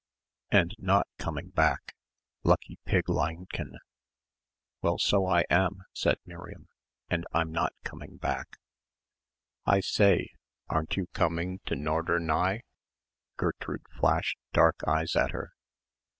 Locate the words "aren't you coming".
10.67-11.59